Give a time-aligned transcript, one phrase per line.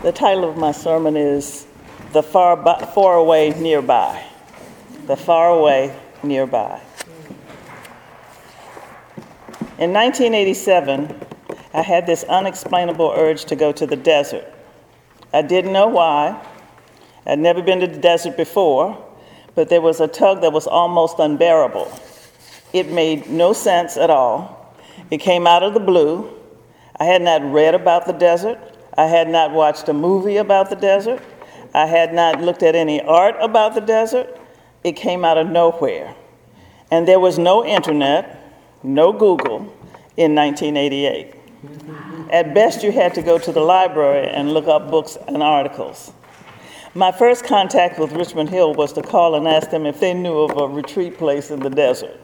[0.00, 1.66] The title of my sermon is
[2.12, 4.24] The Far, by, far Away Nearby.
[5.08, 6.80] The Far Away Nearby.
[9.76, 11.20] In 1987,
[11.74, 14.44] I had this unexplainable urge to go to the desert.
[15.32, 16.46] I didn't know why.
[17.26, 19.04] I'd never been to the desert before,
[19.56, 21.90] but there was a tug that was almost unbearable.
[22.72, 24.76] It made no sense at all.
[25.10, 26.32] It came out of the blue.
[27.00, 28.76] I had not read about the desert.
[28.98, 31.22] I had not watched a movie about the desert.
[31.72, 34.36] I had not looked at any art about the desert.
[34.82, 36.16] It came out of nowhere.
[36.90, 39.72] And there was no internet, no Google
[40.16, 41.32] in 1988.
[42.32, 46.12] At best, you had to go to the library and look up books and articles.
[46.92, 50.38] My first contact with Richmond Hill was to call and ask them if they knew
[50.38, 52.18] of a retreat place in the desert.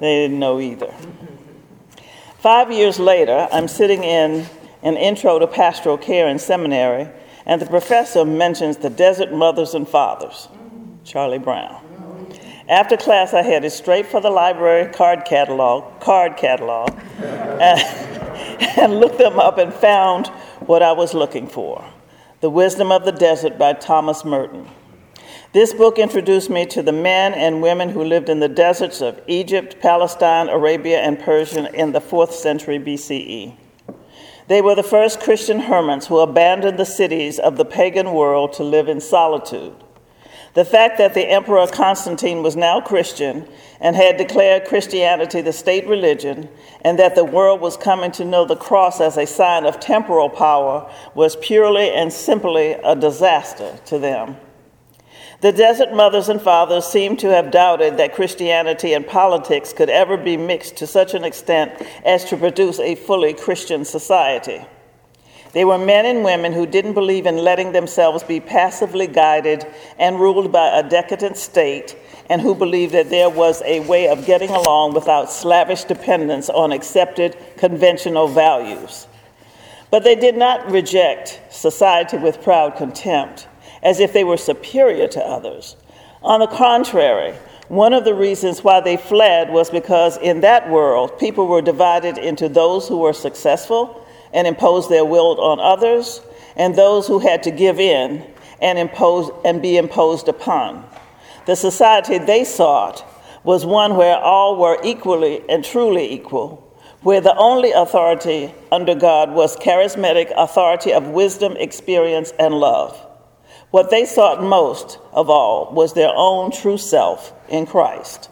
[0.00, 0.94] They didn't know either.
[2.38, 4.46] Five years later, I'm sitting in
[4.82, 7.08] an intro to pastoral care in seminary,
[7.44, 10.48] and the professor mentions the desert mothers and fathers,
[11.04, 11.82] Charlie Brown.
[12.68, 17.80] After class, I headed straight for the library card catalog, card catalog, and,
[18.78, 20.26] and looked them up and found
[20.66, 21.84] what I was looking for
[22.40, 24.66] The Wisdom of the Desert by Thomas Merton.
[25.52, 29.20] This book introduced me to the men and women who lived in the deserts of
[29.28, 33.56] Egypt, Palestine, Arabia, and Persia in the 4th century BCE.
[34.48, 38.62] They were the first Christian hermits who abandoned the cities of the pagan world to
[38.62, 39.74] live in solitude.
[40.54, 43.46] The fact that the Emperor Constantine was now Christian
[43.80, 46.48] and had declared Christianity the state religion,
[46.80, 50.30] and that the world was coming to know the cross as a sign of temporal
[50.30, 54.36] power, was purely and simply a disaster to them.
[55.42, 60.16] The desert mothers and fathers seem to have doubted that Christianity and politics could ever
[60.16, 61.72] be mixed to such an extent
[62.04, 64.64] as to produce a fully Christian society.
[65.52, 69.66] They were men and women who didn't believe in letting themselves be passively guided
[69.98, 71.96] and ruled by a decadent state,
[72.28, 76.72] and who believed that there was a way of getting along without slavish dependence on
[76.72, 79.06] accepted conventional values.
[79.90, 83.48] But they did not reject society with proud contempt,
[83.82, 85.76] as if they were superior to others.
[86.22, 87.34] On the contrary,
[87.68, 92.16] one of the reasons why they fled was because in that world, people were divided
[92.16, 96.20] into those who were successful and imposed their will on others,
[96.56, 98.24] and those who had to give in
[98.60, 100.88] and impose and be imposed upon.
[101.46, 103.04] The society they sought
[103.44, 106.62] was one where all were equally and truly equal,
[107.02, 113.05] where the only authority under God was charismatic authority of wisdom, experience, and love.
[113.70, 118.30] What they sought most of all was their own true self in Christ.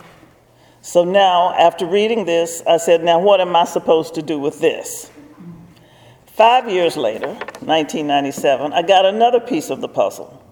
[0.80, 4.60] So now, after reading this, I said, Now, what am I supposed to do with
[4.60, 5.10] this?
[6.26, 10.42] Five years later, 1997, I got another piece of the puzzle.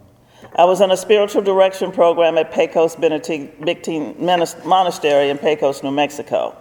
[0.57, 4.17] I was in a spiritual direction program at Pecos Benedictine
[4.65, 6.57] Monastery in Pecos, New Mexico.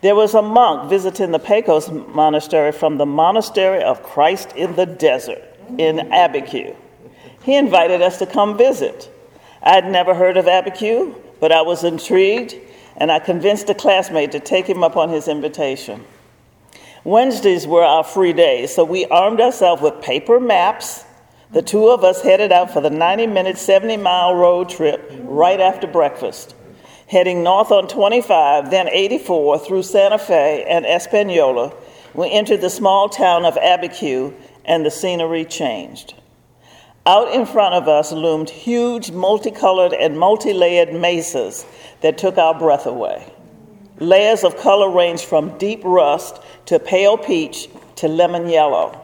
[0.00, 4.86] There was a monk visiting the Pecos Monastery from the Monastery of Christ in the
[4.86, 5.42] Desert
[5.78, 6.76] in Abiquiu.
[7.42, 9.10] He invited us to come visit.
[9.62, 12.54] I had never heard of Abiquiu, but I was intrigued,
[12.96, 16.04] and I convinced a classmate to take him up on his invitation.
[17.04, 21.04] Wednesdays were our free days, so we armed ourselves with paper maps.
[21.50, 25.60] The two of us headed out for the 90 minute, 70 mile road trip right
[25.60, 26.54] after breakfast,
[27.08, 31.74] heading north on 25, then 84 through Santa Fe and Espanola.
[32.14, 34.32] We entered the small town of Abiquiu,
[34.64, 36.14] and the scenery changed.
[37.04, 41.66] Out in front of us loomed huge, multicolored, and multi layered mesas
[42.00, 43.32] that took our breath away.
[43.98, 49.00] Layers of color ranged from deep rust to pale peach to lemon yellow.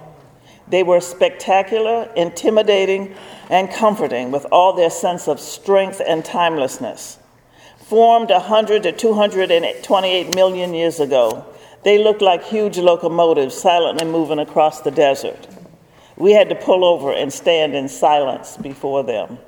[0.69, 3.17] They were spectacular, intimidating,
[3.51, 7.19] and comforting with all their sense of strength and timelessness.
[7.79, 11.45] Formed 100 to 228 million years ago,
[11.83, 15.49] they looked like huge locomotives silently moving across the desert.
[16.19, 19.39] We had to pull over and stand in silence before them.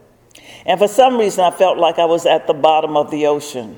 [0.64, 3.76] And for some reason, I felt like I was at the bottom of the ocean.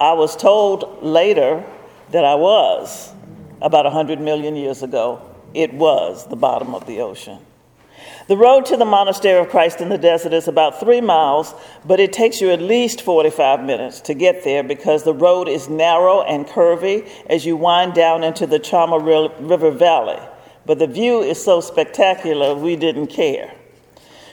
[0.00, 1.62] I was told later
[2.10, 3.12] that I was
[3.60, 5.20] about 100 million years ago.
[5.52, 7.38] It was the bottom of the ocean.
[8.28, 12.00] The road to the Monastery of Christ in the Desert is about three miles, but
[12.00, 16.22] it takes you at least 45 minutes to get there because the road is narrow
[16.22, 19.04] and curvy as you wind down into the Chama
[19.38, 20.18] River Valley
[20.66, 23.52] but the view is so spectacular we didn't care.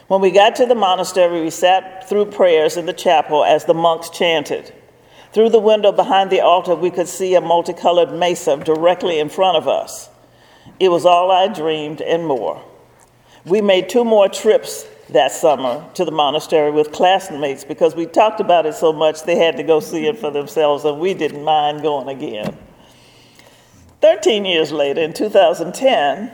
[0.08, 3.74] When we got to the monastery, we sat through prayers in the chapel as the
[3.74, 4.74] monks chanted.
[5.34, 9.58] Through the window behind the altar, we could see a multicolored mesa directly in front
[9.58, 10.10] of us.
[10.80, 12.64] It was all I dreamed and more.
[13.46, 18.40] We made two more trips that summer to the monastery with classmates because we talked
[18.40, 21.44] about it so much they had to go see it for themselves, and we didn't
[21.44, 22.58] mind going again.
[24.02, 26.32] 13 years later, in 2010,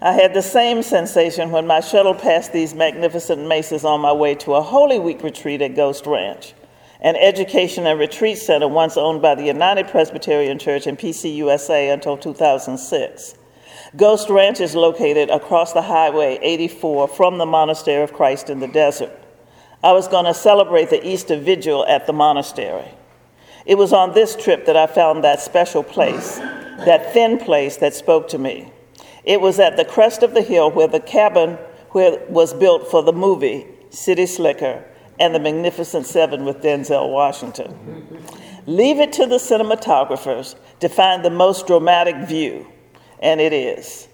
[0.00, 4.34] I had the same sensation when my shuttle passed these magnificent mesas on my way
[4.36, 6.54] to a Holy Week retreat at Ghost Ranch,
[7.00, 12.16] an education and retreat center once owned by the United Presbyterian Church and PCUSA until
[12.16, 13.34] 2006.
[13.96, 18.68] Ghost Ranch is located across the Highway 84 from the Monastery of Christ in the
[18.68, 19.12] Desert.
[19.82, 22.88] I was going to celebrate the Easter Vigil at the monastery.
[23.66, 26.40] It was on this trip that I found that special place,
[26.78, 28.72] that thin place that spoke to me.
[29.24, 31.58] It was at the crest of the hill where the cabin
[31.90, 34.84] where was built for the movie City Slicker
[35.20, 38.24] and the Magnificent Seven with Denzel Washington.
[38.66, 42.66] Leave it to the cinematographers to find the most dramatic view
[43.24, 44.06] and it is.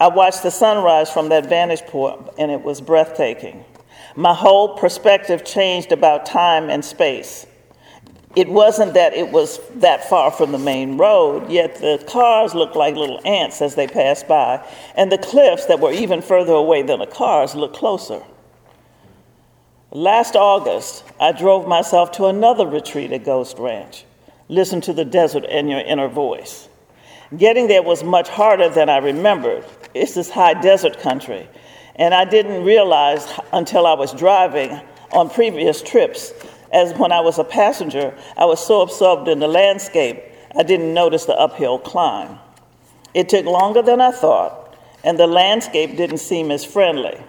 [0.00, 3.64] I watched the sunrise from that vantage point, and it was breathtaking.
[4.16, 7.46] My whole perspective changed about time and space.
[8.34, 12.76] It wasn't that it was that far from the main road, yet the cars looked
[12.76, 16.82] like little ants as they passed by, and the cliffs that were even further away
[16.82, 18.22] than the cars looked closer.
[19.90, 24.06] Last August, I drove myself to another retreat at Ghost Ranch.
[24.48, 26.70] Listen to the desert and your inner voice.
[27.36, 29.66] Getting there was much harder than I remembered.
[29.92, 31.46] It's this high desert country.
[31.96, 34.80] And I didn't realize until I was driving
[35.12, 36.32] on previous trips,
[36.72, 40.22] as when I was a passenger, I was so absorbed in the landscape,
[40.56, 42.38] I didn't notice the uphill climb.
[43.14, 47.22] It took longer than I thought, and the landscape didn't seem as friendly.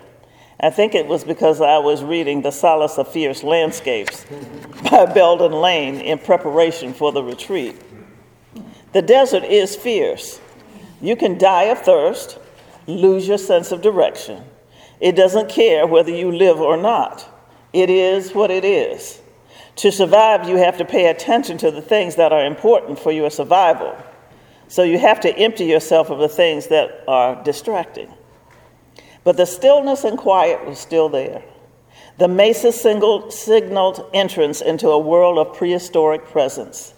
[0.59, 4.25] I think it was because I was reading The Solace of Fierce Landscapes
[4.89, 7.75] by Belden Lane in preparation for the retreat.
[8.93, 10.39] The desert is fierce.
[11.01, 12.37] You can die of thirst,
[12.87, 14.43] lose your sense of direction.
[15.01, 17.27] It doesn't care whether you live or not.
[17.73, 19.19] It is what it is.
[19.77, 23.29] To survive, you have to pay attention to the things that are important for your
[23.29, 23.95] survival.
[24.67, 28.11] So you have to empty yourself of the things that are distracting.
[29.23, 31.43] But the stillness and quiet was still there.
[32.17, 36.93] The mesa signaled entrance into a world of prehistoric presence.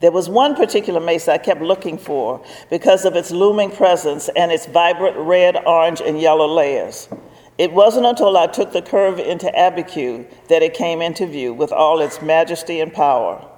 [0.00, 4.50] There was one particular mesa I kept looking for because of its looming presence and
[4.50, 7.08] its vibrant red, orange, and yellow layers.
[7.56, 11.70] It wasn't until I took the curve into Abiquiu that it came into view with
[11.72, 13.48] all its majesty and power.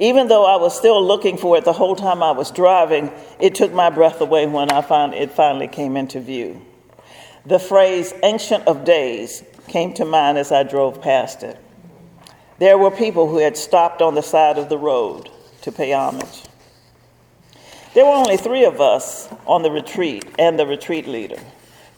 [0.00, 3.54] Even though I was still looking for it the whole time I was driving, it
[3.54, 6.60] took my breath away when I found it finally came into view.
[7.46, 11.56] The phrase Ancient of Days came to mind as I drove past it.
[12.58, 15.30] There were people who had stopped on the side of the road
[15.62, 16.42] to pay homage.
[17.94, 21.38] There were only three of us on the retreat and the retreat leader.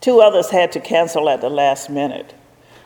[0.00, 2.34] Two others had to cancel at the last minute.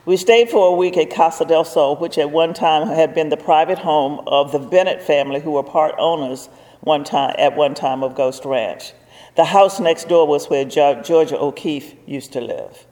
[0.04, 3.28] We stayed for a week at Casa del Sol, which at one time had been
[3.28, 6.48] the private home of the Bennett family, who were part owners
[6.80, 8.92] one time, at one time of Ghost Ranch.
[9.36, 12.84] The house next door was where Georgia O'Keeffe used to live.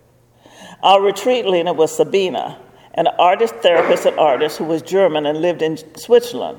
[0.82, 2.58] Our retreat leader was Sabina,
[2.94, 6.58] an artist, therapist, and artist who was German and lived in Switzerland.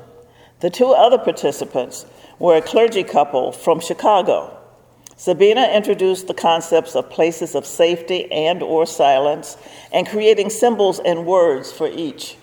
[0.60, 2.06] The two other participants
[2.40, 4.58] were a clergy couple from Chicago.
[5.16, 9.58] Sabina introduced the concepts of places of safety and or silence
[9.92, 12.38] and creating symbols and words for each.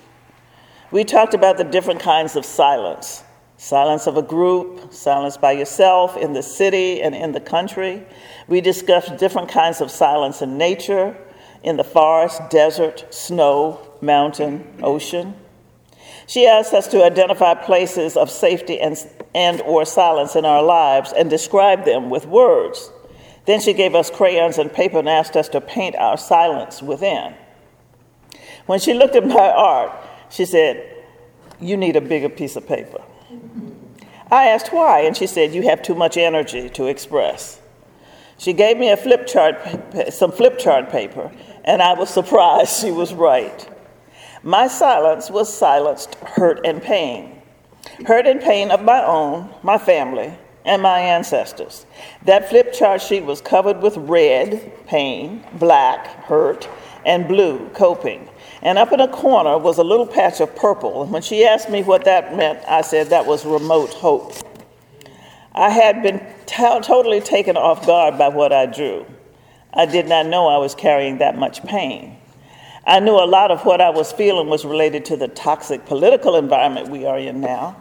[0.91, 3.23] We talked about the different kinds of silence.
[3.57, 8.03] Silence of a group, silence by yourself in the city and in the country.
[8.49, 11.17] We discussed different kinds of silence in nature,
[11.63, 15.35] in the forest, desert, snow, mountain, ocean.
[16.31, 18.97] She asked us to identify places of safety and,
[19.35, 22.93] and or silence in our lives and describe them with words.
[23.47, 27.35] Then she gave us crayons and paper and asked us to paint our silence within.
[28.67, 29.91] When she looked at my art,
[30.29, 31.05] she said,
[31.59, 33.03] You need a bigger piece of paper.
[34.31, 37.61] I asked why, and she said, You have too much energy to express.
[38.39, 39.57] She gave me a flip chart,
[40.13, 41.33] some flip chart paper,
[41.65, 43.69] and I was surprised she was right.
[44.43, 47.43] My silence was silenced hurt and pain.
[48.07, 50.33] Hurt and pain of my own, my family,
[50.65, 51.85] and my ancestors.
[52.25, 56.69] That flip chart sheet was covered with red, pain, black, hurt,
[57.05, 58.31] and blue, coping.
[58.63, 61.05] And up in a corner was a little patch of purple.
[61.07, 64.33] When she asked me what that meant, I said that was remote hope.
[65.55, 69.05] I had been t- totally taken off guard by what I drew.
[69.75, 72.20] I did not know I was carrying that much pain.
[72.87, 76.37] I knew a lot of what I was feeling was related to the toxic political
[76.37, 77.77] environment we are in now.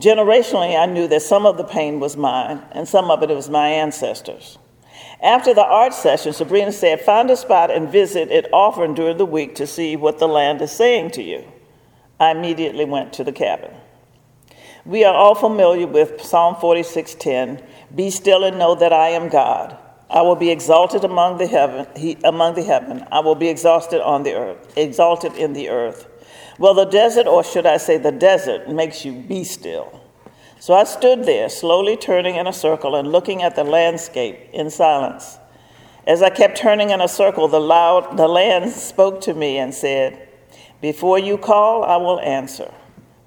[0.00, 3.48] Generationally, I knew that some of the pain was mine and some of it was
[3.48, 4.58] my ancestors.
[5.22, 9.24] After the art session, Sabrina said, Find a spot and visit it often during the
[9.24, 11.44] week to see what the land is saying to you.
[12.18, 13.70] I immediately went to the cabin.
[14.84, 17.60] We are all familiar with Psalm 46:10,
[17.94, 19.76] "Be still and know that I am God.
[20.12, 23.06] I will be exalted among the heaven, he, among the heaven.
[23.10, 26.06] I will be exhausted on the earth, exalted in the earth."
[26.58, 29.88] Well, the desert, or should I say the desert, makes you be still.
[30.60, 34.70] So I stood there, slowly turning in a circle and looking at the landscape in
[34.70, 35.38] silence.
[36.06, 39.74] As I kept turning in a circle, the loud the land spoke to me and
[39.74, 40.18] said,
[40.80, 42.70] "Before you call, I will answer."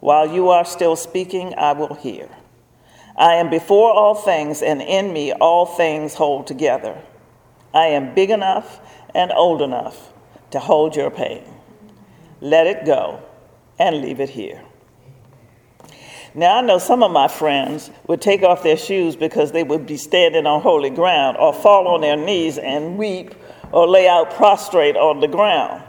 [0.02, 2.30] While you are still speaking, I will hear.
[3.18, 7.02] I am before all things, and in me all things hold together.
[7.74, 8.80] I am big enough
[9.14, 10.14] and old enough
[10.52, 11.44] to hold your pain.
[12.42, 13.22] Let it go
[13.80, 14.62] and leave it here.
[16.34, 19.86] Now, I know some of my friends would take off their shoes because they would
[19.86, 23.34] be standing on holy ground, or fall on their knees and weep,
[23.72, 25.82] or lay out prostrate on the ground.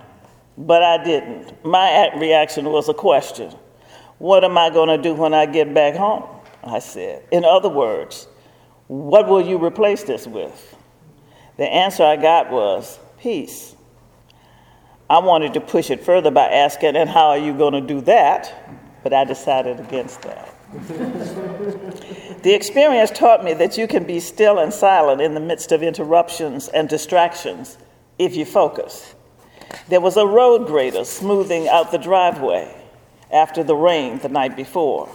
[0.57, 1.65] But I didn't.
[1.65, 3.53] My reaction was a question
[4.19, 6.36] what am I going to do when I get back home?
[6.67, 7.25] I said.
[7.31, 8.27] In other words,
[8.89, 10.77] what will you replace this with?
[11.57, 13.75] The answer I got was peace.
[15.09, 18.01] I wanted to push it further by asking, and how are you going to do
[18.03, 18.53] that?
[19.03, 20.53] But I decided against that.
[22.43, 25.83] the experience taught me that you can be still and silent in the midst of
[25.83, 27.79] interruptions and distractions
[28.19, 29.15] if you focus.
[29.89, 32.75] There was a road grader smoothing out the driveway
[33.33, 35.09] after the rain the night before.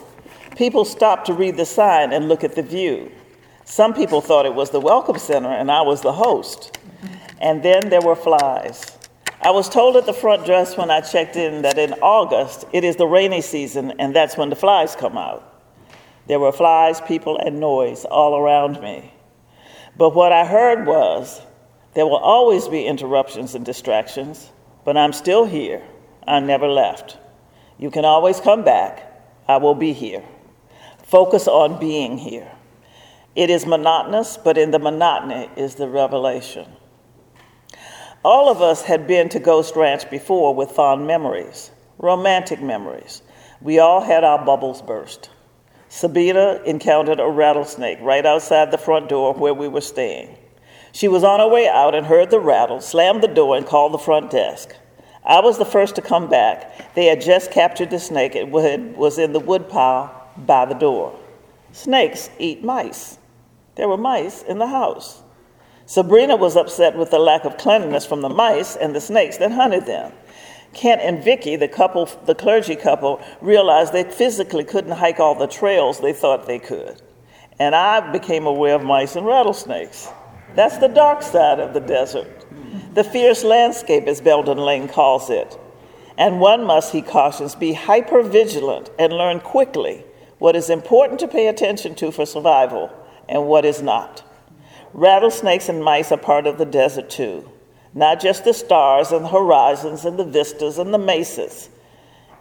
[0.56, 3.12] People stopped to read the sign and look at the view.
[3.64, 6.78] Some people thought it was the Welcome Center and I was the host.
[7.40, 8.98] And then there were flies.
[9.42, 12.84] I was told at the front desk when I checked in that in August it
[12.84, 15.48] is the rainy season and that's when the flies come out.
[16.28, 19.14] There were flies, people, and noise all around me.
[19.98, 21.42] But what I heard was
[21.94, 24.50] there will always be interruptions and distractions,
[24.86, 25.82] but I'm still here.
[26.28, 27.18] I never left.
[27.80, 29.08] You can always come back.
[29.48, 30.24] I will be here.
[31.12, 32.50] Focus on being here.
[33.36, 36.66] It is monotonous, but in the monotony is the revelation.
[38.24, 43.24] All of us had been to Ghost Ranch before with fond memories, romantic memories.
[43.60, 45.30] We all had our bubbles burst.
[45.90, 50.38] Sabina encountered a rattlesnake right outside the front door where we were staying.
[50.94, 53.94] She was on her way out and heard the rattle, slammed the door, and called
[53.94, 54.78] the front desk.
[55.26, 56.96] I was the first to come back.
[56.96, 58.34] They had just captured the snake.
[58.34, 61.18] It was in the woodpile by the door.
[61.72, 63.18] Snakes eat mice.
[63.76, 65.22] There were mice in the house.
[65.86, 69.52] Sabrina was upset with the lack of cleanliness from the mice and the snakes that
[69.52, 70.12] hunted them.
[70.74, 75.48] Kent and Vicky, the couple, the clergy couple, realized they physically couldn't hike all the
[75.48, 77.02] trails they thought they could.
[77.60, 80.10] And I became aware of mice and rattlesnakes.
[80.56, 82.46] That's the dark side of the desert
[82.94, 85.58] the fierce landscape, as Belden Lane calls it.
[86.18, 90.04] And one must, he cautions, be hyper vigilant and learn quickly
[90.42, 92.92] what is important to pay attention to for survival
[93.30, 94.24] and what is not.
[94.92, 97.48] Rattlesnakes and mice are part of the desert too,
[97.94, 101.70] not just the stars and the horizons and the vistas and the mesas.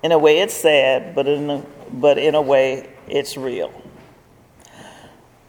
[0.02, 3.70] In a way, it's sad, but in a, but in a way, it's real.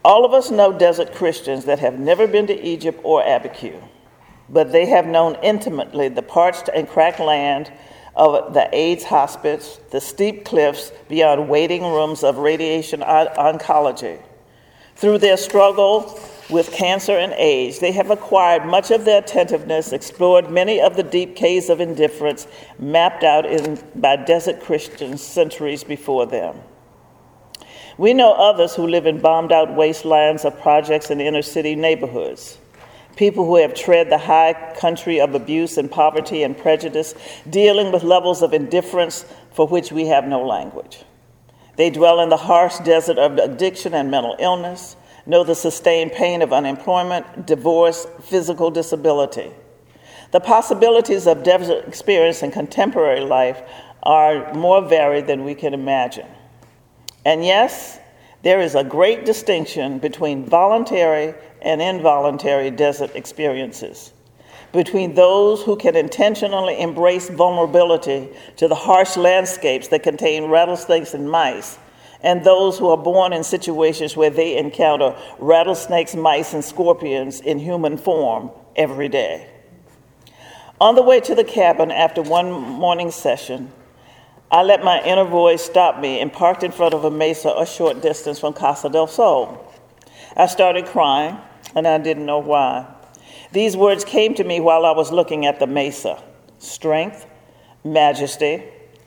[0.04, 3.82] All of us know desert Christians that have never been to Egypt or Abiquiu
[4.52, 7.72] but they have known intimately the parched and cracked land
[8.14, 14.20] of the AIDS hospice, the steep cliffs beyond waiting rooms of radiation oncology.
[14.96, 20.50] Through their struggle with cancer and AIDS, they have acquired much of their attentiveness, explored
[20.50, 22.46] many of the deep caves of indifference
[22.78, 26.56] mapped out in, by desert Christians centuries before them.
[27.96, 32.58] We know others who live in bombed out wastelands of projects in inner city neighborhoods
[33.16, 37.14] people who have tread the high country of abuse and poverty and prejudice,
[37.48, 41.04] dealing with levels of indifference for which we have no language.
[41.76, 46.42] They dwell in the harsh desert of addiction and mental illness, know the sustained pain
[46.42, 49.50] of unemployment, divorce, physical disability.
[50.32, 53.62] The possibilities of desert experience in contemporary life
[54.02, 56.26] are more varied than we can imagine.
[57.24, 57.98] And yes,
[58.42, 64.12] there is a great distinction between voluntary and involuntary desert experiences,
[64.72, 71.30] between those who can intentionally embrace vulnerability to the harsh landscapes that contain rattlesnakes and
[71.30, 71.78] mice,
[72.22, 77.58] and those who are born in situations where they encounter rattlesnakes, mice, and scorpions in
[77.58, 79.48] human form every day.
[80.80, 83.70] On the way to the cabin after one morning session,
[84.52, 87.64] I let my inner voice stop me and parked in front of a mesa a
[87.64, 89.72] short distance from Casa del Sol.
[90.36, 91.38] I started crying
[91.74, 92.86] and I didn't know why.
[93.52, 96.22] These words came to me while I was looking at the mesa
[96.58, 97.24] strength,
[97.82, 98.62] majesty,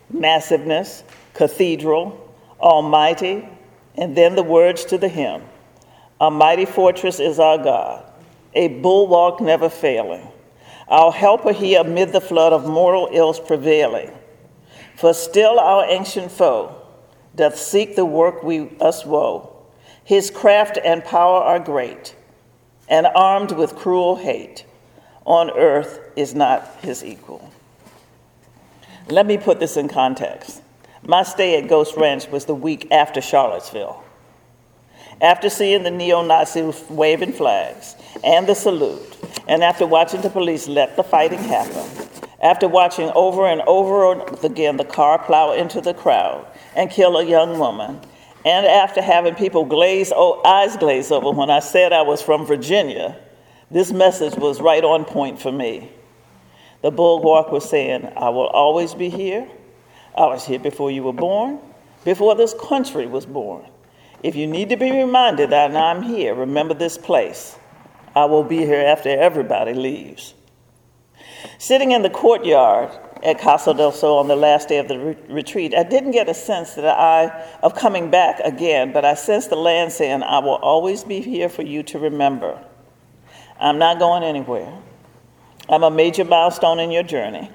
[0.09, 1.03] massiveness,
[1.35, 3.47] cathedral, almighty,
[3.93, 5.43] and then the words to the hymn
[6.19, 8.03] A mighty fortress is our God,
[8.55, 10.27] a bulwark never failing.
[10.87, 14.11] Our helper he amid the flood of mortal ills prevailing.
[14.97, 16.81] For still our ancient foe
[17.35, 19.51] doth seek the work we us woe.
[20.03, 22.15] His craft and power are great,
[22.87, 24.65] and armed with cruel hate,
[25.25, 27.51] on earth is not his equal.
[29.09, 30.61] Let me put this in context.
[31.03, 34.03] My stay at Ghost Ranch was the week after Charlottesville.
[35.21, 40.67] After seeing the neo Nazis waving flags and the salute, and after watching the police
[40.67, 42.04] let the fighting happen,
[42.42, 47.25] after watching over and over again the car plow into the crowd and kill a
[47.25, 48.00] young woman,
[48.44, 52.46] and after having people glaze oh, eyes glaze over when I said I was from
[52.46, 53.18] Virginia,
[53.72, 55.92] this message was right on point for me.
[56.82, 59.50] The bulwark was saying, I will always be here.
[60.15, 61.60] I was here before you were born,
[62.04, 63.65] before this country was born.
[64.22, 67.58] If you need to be reminded that I'm here, remember this place.
[68.15, 70.36] I will be here after everybody leaves.
[71.57, 72.91] Sitting in the courtyard
[73.23, 76.29] at Casa del Sol on the last day of the re- retreat, I didn't get
[76.29, 77.27] a sense that I
[77.63, 81.49] of coming back again, but I sensed the land saying, "I will always be here
[81.49, 82.59] for you to remember.
[83.59, 84.71] I'm not going anywhere.
[85.69, 87.49] I'm a major milestone in your journey.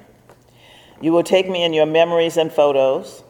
[1.01, 3.23] You will take me in your memories and photos.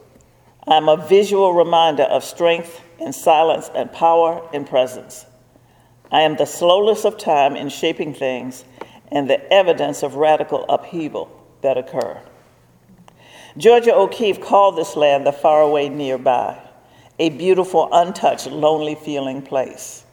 [0.67, 5.25] I'm a visual reminder of strength and silence and power and presence.
[6.11, 8.65] I am the slowness of time in shaping things
[9.11, 11.29] and the evidence of radical upheaval
[11.61, 12.21] that occur.
[13.57, 16.57] Georgia O'Keeffe called this land the faraway nearby,
[17.19, 20.05] a beautiful, untouched, lonely feeling place.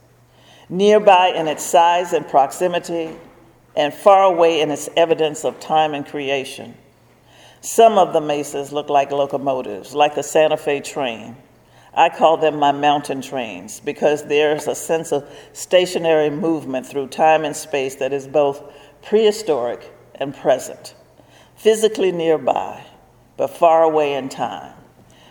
[0.69, 3.17] Nearby in its size and proximity,
[3.77, 6.75] and far away in its evidence of time and creation.
[7.61, 11.37] Some of the mesas look like locomotives, like the Santa Fe train.
[11.95, 17.45] I call them my mountain trains because there's a sense of stationary movement through time
[17.45, 18.63] and space that is both
[19.09, 20.95] prehistoric and present,
[21.57, 22.85] physically nearby,
[23.39, 24.75] but far away in time.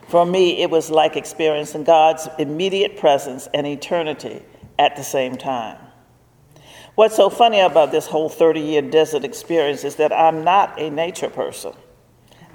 [0.08, 4.42] For me, it was like experiencing God's immediate presence and eternity
[4.80, 5.78] at the same time.
[6.96, 10.90] What's so funny about this whole 30 year desert experience is that I'm not a
[10.90, 11.74] nature person.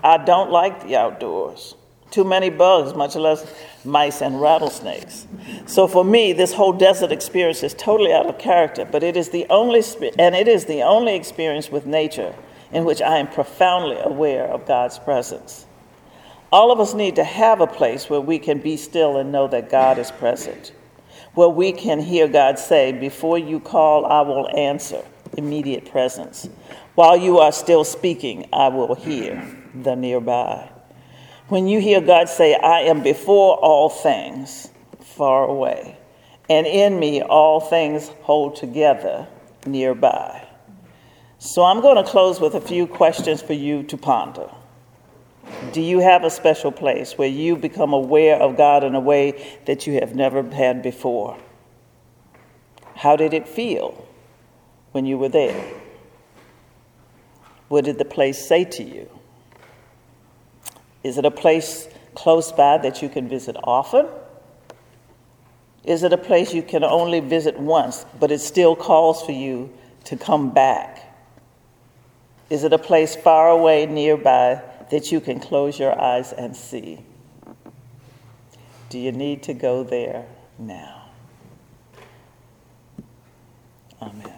[0.02, 1.76] I don't like the outdoors.
[2.12, 3.52] Too many bugs, much less
[3.84, 5.26] mice and rattlesnakes.
[5.66, 9.30] So for me, this whole desert experience is totally out of character, but it is
[9.30, 9.82] the only
[10.16, 12.32] and it is the only experience with nature
[12.70, 15.66] in which I am profoundly aware of God's presence.
[16.52, 19.48] All of us need to have a place where we can be still and know
[19.48, 20.70] that God is present
[21.34, 25.02] where we can hear God say, Before you call, I will answer,
[25.36, 26.48] immediate presence.
[26.94, 30.71] While you are still speaking, I will hear the nearby.
[31.52, 35.98] When you hear God say, I am before all things, far away,
[36.48, 39.28] and in me all things hold together
[39.66, 40.48] nearby.
[41.38, 44.48] So I'm going to close with a few questions for you to ponder.
[45.72, 49.58] Do you have a special place where you become aware of God in a way
[49.66, 51.36] that you have never had before?
[52.94, 54.08] How did it feel
[54.92, 55.70] when you were there?
[57.68, 59.10] What did the place say to you?
[61.02, 64.06] Is it a place close by that you can visit often?
[65.84, 69.72] Is it a place you can only visit once, but it still calls for you
[70.04, 71.14] to come back?
[72.50, 74.62] Is it a place far away nearby
[74.92, 77.00] that you can close your eyes and see.
[78.90, 80.26] Do you need to go there
[80.58, 81.08] now?
[84.02, 84.31] Amen.